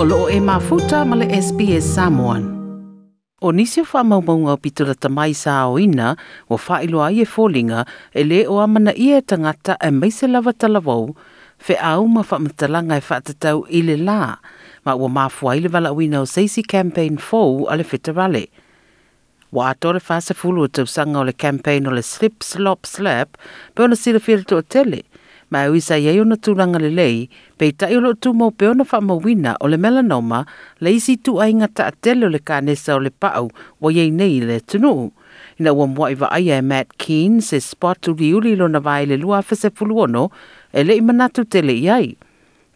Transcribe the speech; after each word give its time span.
o 0.00 0.04
loo 0.06 0.28
e 0.30 0.38
mafuta 0.40 0.98
ma 1.08 1.14
le 1.18 1.26
SBS 1.42 1.82
Samoan. 1.94 2.42
O 3.42 3.50
nisi 3.50 3.80
o 3.82 3.86
wha 3.92 4.02
maumaunga 4.06 4.52
o 4.54 4.56
pitura 4.64 4.94
tamai 4.94 5.34
sa 5.34 5.66
o 5.66 5.74
ina, 5.82 6.14
o 6.46 6.54
wha 6.54 6.76
ilo 6.86 7.02
ai 7.02 7.22
e 7.26 7.26
folinga 7.34 7.80
e 8.18 8.22
le 8.22 8.40
o 8.46 8.60
amana 8.66 8.92
ia 9.06 9.18
e 9.18 9.22
tangata 9.26 9.74
e 9.82 10.10
se 10.16 10.26
lava 10.30 10.52
talawau, 10.54 11.16
fe 11.58 11.74
au 11.82 12.06
ma 12.06 12.22
wha 12.30 12.38
matalanga 12.44 12.94
e 12.94 13.02
wha 13.08 13.18
tatau 13.26 13.66
i 13.66 13.80
le 13.86 13.96
lā, 14.06 14.38
ma 14.86 14.94
o 14.94 15.08
mafua 15.10 15.56
i 15.58 15.60
le 15.66 15.68
wala 15.74 15.90
o 15.90 15.98
ina 16.00 16.22
o 16.22 16.26
Seisi 16.34 16.62
Campaign 16.62 17.18
4 17.18 17.66
a 17.66 17.74
le 17.76 17.82
whetarale. 17.90 18.44
Wa 19.50 19.70
ato 19.74 19.92
le 19.92 19.98
fasa 19.98 20.32
fulu 20.34 20.62
o 20.62 20.68
tausanga 20.68 21.18
o 21.18 21.24
le 21.26 21.32
campaign 21.32 21.88
o 21.88 21.90
le 21.90 22.02
slip, 22.02 22.38
slop, 22.44 22.86
slap, 22.86 23.34
pe 23.74 23.82
o 23.82 23.90
ona 23.90 23.98
sila 23.98 24.22
fira 24.22 24.46
tō 24.46 24.62
tele, 24.62 25.02
ma 25.50 25.64
au 25.64 25.74
isa 25.78 25.96
iei 25.96 26.20
ona 26.20 26.36
tūranga 26.36 26.80
le 26.82 26.90
lei, 26.92 27.28
pei 27.56 27.72
tai 27.72 27.94
olo 27.96 28.12
tū 28.20 28.34
mō 28.36 28.50
pe 28.60 28.68
ona 28.68 28.84
whamawina 28.84 29.54
o 29.64 29.68
le 29.72 29.78
melanoma, 29.80 30.42
le 30.84 30.92
isi 30.98 31.16
tū 31.24 31.38
ainga 31.40 31.68
ta 31.74 31.86
atele 31.92 32.26
o 32.28 32.28
le 32.32 32.38
kānesa 32.40 32.96
o 32.96 33.00
le 33.00 33.10
pau, 33.10 33.48
o 33.80 33.90
iei 33.94 34.10
nei 34.12 34.40
le 34.44 34.60
tunu. 34.60 35.10
Ina 35.58 35.72
ua 35.74 35.86
mua 35.86 36.12
iwa 36.12 36.28
aia 36.34 36.58
e 36.58 36.62
Matt 36.66 36.98
Keane, 37.00 37.40
se 37.42 37.60
spot 37.60 38.10
uri 38.12 38.32
uri 38.36 38.56
lo 38.60 38.68
na 38.68 38.78
vai 38.78 39.06
le 39.06 39.16
lua 39.16 39.40
fese 39.42 39.70
fuluono, 39.70 40.28
e 40.72 40.84
le 40.84 40.94
imanatu 41.00 41.46
te 41.46 41.60
tele 41.62 41.78
iai. 41.80 42.12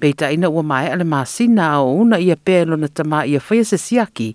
Pei 0.00 0.14
tai 0.16 0.34
ina 0.34 0.48
ua 0.50 0.62
mai 0.62 0.88
ale 0.90 1.04
māsina 1.04 1.74
o 1.84 1.92
una 2.00 2.18
ia 2.18 2.34
pēlo 2.40 2.80
na 2.80 2.88
tamā 2.90 3.26
ia 3.28 3.40
whaia 3.44 3.68
se 3.68 3.76
siaki, 3.78 4.30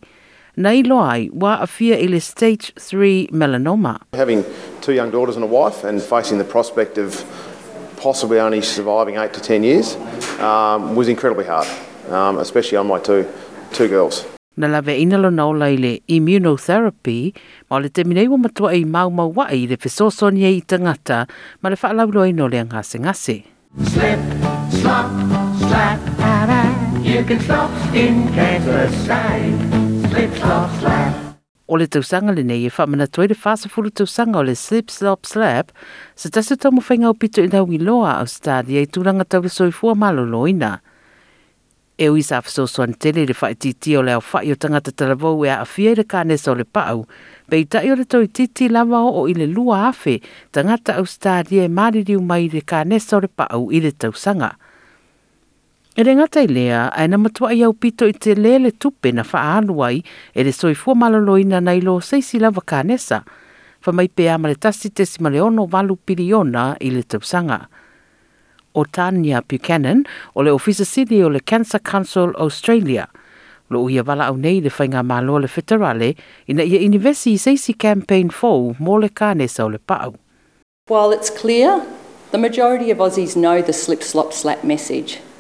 Nei 0.58 0.80
loai, 0.82 1.28
wā 1.38 1.52
a 1.62 1.68
fia 1.70 2.00
i 2.02 2.08
le 2.10 2.18
stage 2.20 2.72
3 2.82 3.28
melanoma. 3.30 3.92
Having 4.18 4.42
two 4.82 4.92
young 4.98 5.12
daughters 5.14 5.36
and 5.38 5.46
a 5.46 5.48
wife 5.48 5.84
and 5.86 6.02
facing 6.02 6.40
the 6.42 6.44
prospect 6.44 6.98
of 6.98 7.14
possibly 8.04 8.40
only 8.40 8.62
surviving 8.62 9.18
eight 9.18 9.34
to 9.34 9.42
ten 9.42 9.64
years 9.64 9.96
um, 10.40 10.96
was 10.96 11.08
incredibly 11.10 11.46
hard, 11.46 11.68
um, 12.10 12.38
especially 12.38 12.78
on 12.78 12.88
my 12.88 13.00
two 13.00 13.26
two 13.74 13.90
girls. 13.90 14.26
Na 14.58 14.68
lawe 14.68 14.94
inalo 14.98 15.30
nao 15.34 15.52
leile 15.54 16.02
immunotherapy, 16.08 17.34
ma 17.70 17.78
le 17.80 17.90
te 17.90 18.04
minei 18.04 18.28
wa 18.28 18.38
matua 18.38 18.74
i 18.74 18.86
mau 18.86 19.10
mau 19.10 19.28
wa 19.34 19.46
i 19.54 19.68
le 19.70 19.78
fesosoni 19.78 20.46
e 20.46 20.52
i 20.58 20.62
tangata, 20.66 21.26
ma 21.62 21.70
le 21.70 21.76
whaalaulo 21.84 22.24
e 22.26 22.32
no 22.32 22.46
le 22.48 22.60
angase 22.64 22.98
ngase. 23.00 23.40
Slip, 23.84 24.24
slop, 24.82 25.12
slap, 25.62 26.02
ta-da, 26.18 26.64
you 27.04 27.22
can 27.24 27.40
stop 27.40 27.70
skin 27.90 28.24
cancer, 28.34 28.90
say, 29.06 29.54
slip, 30.10 30.34
slop, 30.38 30.70
slap. 30.80 31.17
O 31.68 31.76
le 31.76 31.84
tausanga 31.92 32.32
e 32.32 32.36
le 32.38 32.44
nei 32.48 32.64
e 32.66 32.72
whamana 32.72 33.06
toi 33.12 33.26
le 33.28 33.36
whasa 33.44 33.68
fulu 33.68 33.90
tausanga 33.92 34.40
o 34.40 34.42
le 34.42 34.54
slip, 34.56 34.88
slop, 34.90 35.26
slap, 35.28 35.74
sa 36.16 36.30
tasu 36.32 36.56
tamu 36.56 36.80
whainga 36.80 37.10
o 37.12 37.14
pito 37.20 37.44
i 37.44 37.50
nawi 37.52 37.76
loa 37.84 38.14
au 38.22 38.26
stadi 38.32 38.78
e 38.80 38.86
tūranga 38.88 39.26
tau 39.28 39.44
le 39.44 39.52
soifua 39.52 39.96
malo 40.00 40.24
loina. 40.24 40.78
E 42.00 42.08
ui 42.08 42.24
sa 42.24 42.38
afaso 42.40 42.64
soan 42.72 42.96
tele 43.04 43.26
le 43.28 43.36
whae 43.36 43.58
titi 43.60 43.98
o 44.00 44.02
le 44.06 44.16
au 44.16 44.24
whae 44.24 44.54
o 44.56 44.56
tangata 44.56 44.94
talavou 44.96 45.44
e 45.44 45.52
a 45.52 45.60
awhia 45.66 45.92
i 45.92 46.00
le 46.00 46.06
kane 46.08 46.38
sa 46.40 46.54
o 46.54 46.56
le 46.56 46.64
pau, 46.64 47.04
pei 47.52 47.68
tai 47.68 47.92
o 47.92 48.00
le 48.00 48.06
toi 48.08 48.30
titi 48.32 48.70
lawa 48.72 49.04
o 49.12 49.26
i 49.28 49.36
le 49.36 49.50
lua 49.52 49.90
afe 49.90 50.22
tangata 50.56 50.96
au 51.02 51.04
stadi 51.10 51.60
e 51.60 51.68
mariri 51.68 52.16
umai 52.16 52.48
i 52.48 52.50
le 52.56 52.64
kane 52.64 52.96
sa 53.04 53.18
o 53.20 53.26
le 53.26 53.28
pau 53.28 53.68
i 53.76 53.84
le 53.84 53.92
Tausanga. 53.92 54.54
E 55.98 56.04
renga 56.06 56.28
tai 56.30 56.46
lea, 56.46 56.92
ai 56.94 57.08
na 57.10 57.18
matua 57.18 57.56
iau 57.58 57.72
pito 57.74 58.06
i 58.06 58.14
te 58.14 58.36
lele 58.38 58.70
tupe 58.70 59.10
na 59.18 59.24
wha 59.26 59.40
aluai, 59.58 59.96
e 60.38 60.44
re 60.46 60.52
soi 60.54 60.76
fua 60.78 60.94
malaloi 60.94 61.42
na 61.50 61.58
nailo 61.60 61.96
seisi 62.06 62.38
lava 62.38 62.62
kānesa, 62.62 63.24
wha 63.86 63.92
mai 63.98 64.06
pe 64.08 64.28
amare 64.30 64.54
tasi 64.62 64.92
te 64.94 65.08
simaleono 65.10 65.66
walu 65.74 65.96
piriona 66.06 66.76
i 66.78 66.92
le 66.94 67.02
tausanga. 67.02 67.58
O 68.78 68.86
Tania 68.86 69.42
Buchanan, 69.42 70.06
o 70.36 70.46
le 70.46 70.54
Office 70.54 70.86
City 70.86 71.24
o 71.24 71.30
le 71.34 71.40
Cancer 71.42 71.80
Council 71.82 72.36
Australia, 72.38 73.10
lo 73.74 73.82
uia 73.90 74.06
wala 74.06 74.30
au 74.30 74.38
nei 74.38 74.62
le 74.62 74.70
whainga 74.78 75.02
malo 75.02 75.42
le 75.42 75.50
whetarale, 75.50 76.14
ina 76.48 76.62
ia 76.62 76.78
inivesi 76.78 77.34
i 77.34 77.42
seisi 77.42 77.74
campaign 77.74 78.30
fau 78.30 78.76
mō 78.78 79.00
le 79.02 79.10
kānesa 79.10 79.66
o 79.66 79.74
le 79.74 79.82
pau. 79.82 80.14
While 80.94 81.10
it's 81.18 81.32
clear, 81.34 81.82
the 82.30 82.38
majority 82.38 82.92
of 82.94 83.00
Aussies 83.00 83.34
know 83.36 83.64
the 83.66 83.74
slip-slop-slap 83.74 84.62
message– 84.64 85.22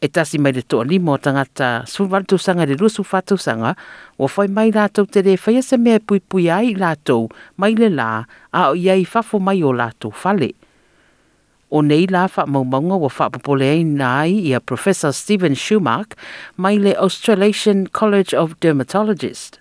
e 0.00 0.06
tasi 0.08 0.38
mai 0.38 0.52
le 0.52 0.62
toʻalima 0.62 1.10
o 1.14 1.18
tagata 1.18 1.82
suvalatusaga 1.90 2.62
le 2.70 2.78
luasu 2.78 3.02
fatusaga 3.02 3.74
ua 4.22 4.28
fai 4.30 4.46
mai 4.46 4.70
latou 4.70 5.06
te 5.10 5.18
lē 5.26 5.34
faia 5.42 5.58
se 5.62 5.74
mea 5.76 5.98
e 5.98 5.98
puipuia 6.06 6.54
ai 6.62 6.70
latou 6.78 7.26
mai 7.58 7.72
le 7.74 7.90
lā 7.90 8.22
a 8.54 8.60
o 8.70 8.74
ia 8.78 8.94
fafo 9.04 9.38
mai 9.42 9.58
o 9.66 9.72
latou 9.74 10.14
fale 10.14 10.50
o 11.74 11.82
nei 11.82 12.06
la 12.06 12.28
faamaumauga 12.30 12.94
ua 12.94 13.10
faapopoleaina 13.10 14.06
ai 14.22 14.38
ia 14.54 14.60
professor 14.62 15.10
stephen 15.12 15.54
shumark 15.58 16.14
mai 16.56 16.78
le 16.78 16.94
australasian 16.94 17.86
college 17.90 18.34
of 18.34 18.54
dermatologists 18.60 19.58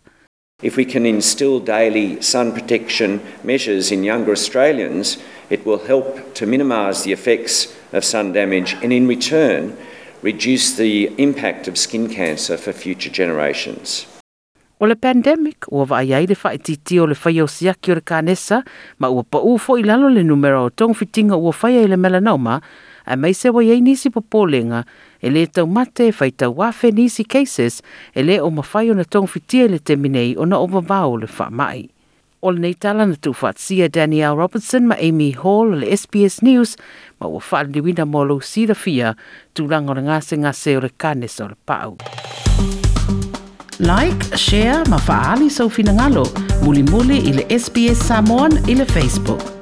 If 0.63 0.75
we 0.77 0.85
can 0.85 1.05
instill 1.05 1.59
daily 1.59 2.21
sun 2.21 2.51
protection 2.51 3.21
measures 3.43 3.91
in 3.91 4.03
younger 4.03 4.31
Australians, 4.31 5.19
it 5.51 5.63
will 5.67 5.77
help 5.85 6.07
to 6.33 6.47
minimise 6.47 7.03
the 7.03 7.11
effects 7.11 7.67
of 7.93 8.03
sun 8.03 8.33
damage 8.33 8.73
and 8.81 8.91
in 8.91 9.05
return 9.05 9.77
reduce 10.23 10.71
the 10.75 11.07
impact 11.17 11.67
of 11.67 11.77
skin 11.77 12.07
cancer 12.09 12.57
for 12.57 12.73
future 12.73 13.09
generations. 13.11 14.05
O 14.79 14.85
le 14.85 14.95
pandemic, 14.95 15.65
ua 15.73 15.85
vaaiai 15.89 16.27
le 16.29 16.35
faatiti 16.37 16.99
o 17.01 17.05
le 17.09 17.15
faia 17.17 17.43
o 17.43 17.47
siaki 17.49 17.91
o 17.91 17.95
le 17.97 18.01
kanesa, 18.05 18.59
ma 19.01 19.09
ua 19.09 19.23
paʻū 19.25 19.55
foʻi 19.63 19.85
lalo 19.87 20.09
le 20.13 20.21
numera 20.23 20.61
o 20.61 20.69
togufitiga 20.69 21.33
ua 21.41 21.51
faia 21.53 21.81
i 21.81 21.87
le 21.89 21.97
melanoma, 21.97 22.59
a 23.07 23.17
mai 23.17 23.33
se 23.33 23.49
ua 23.49 23.63
iai 23.65 23.81
nisi 23.81 24.11
popolega 24.13 24.83
e 25.19 25.29
lē 25.33 25.47
taumate 25.49 26.11
e 26.13 26.91
nisi 26.91 27.23
cases 27.23 27.81
e 28.13 28.21
lē 28.21 28.39
o 28.39 28.51
mafai 28.51 28.91
ona 28.91 29.03
togufitia 29.03 29.65
i 29.65 29.67
le 29.67 29.79
temi 29.79 30.09
nei 30.09 30.35
o 30.37 30.43
o 30.45 31.15
le 31.17 31.25
O 32.41 32.51
le 32.53 32.59
nei 32.59 32.73
tala 32.75 33.05
na 33.05 33.15
tuwhaatia 33.21 33.87
Danielle 33.93 34.35
Robertson 34.37 34.85
ma 34.87 34.95
Amy 35.01 35.31
Hall 35.43 35.71
le 35.79 35.89
SBS 35.97 36.41
News 36.45 36.75
ma 37.19 37.27
ua 37.27 37.41
whaaliwina 37.41 38.05
molo 38.05 38.37
sirafia 38.45 39.15
tūlango 39.57 39.95
er 39.95 40.01
na 40.01 40.05
ngase 40.11 40.37
ngase 40.43 40.77
o 40.77 40.83
le 40.85 40.91
kanes 40.97 41.39
o 41.41 41.47
le 41.49 41.57
pau. 41.65 41.95
Like, 43.79 44.37
share 44.37 44.85
ma 44.85 44.97
faali 44.97 45.49
sau 45.53 45.69
ngalo 45.69 46.25
muli 46.63 46.83
muli 46.83 47.17
i 47.29 47.33
le 47.39 47.43
SBS 47.49 48.05
Samoan 48.11 48.53
i 48.69 48.73
le 48.75 48.85
Facebook. 48.85 49.56